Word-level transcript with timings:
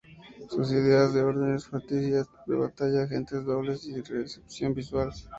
Sus 0.49 0.71
ideas 0.71 1.13
de: 1.13 1.21
órdenes 1.21 1.67
ficticias 1.67 2.27
de 2.47 2.55
Batalla, 2.55 3.03
agentes 3.03 3.45
dobles 3.45 3.85
y 3.85 4.01
decepción 4.01 4.73
visual. 4.73 5.11